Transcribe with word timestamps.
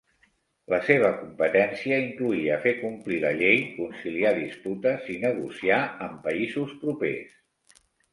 La 0.73 0.77
seva 0.85 1.09
competència 1.17 1.99
incloïa 2.05 2.55
fer 2.63 2.73
complir 2.79 3.19
la 3.25 3.31
llei, 3.41 3.61
conciliar 3.75 4.31
disputes 4.39 5.11
i 5.17 5.19
negociar 5.27 5.79
amb 6.07 6.17
països 6.25 6.75
propers. 6.87 7.83